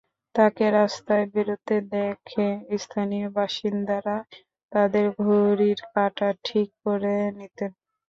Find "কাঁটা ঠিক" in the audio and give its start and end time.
5.93-6.67